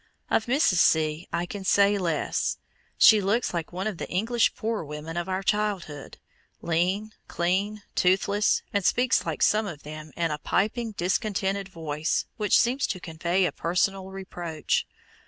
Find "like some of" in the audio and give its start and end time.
9.27-9.83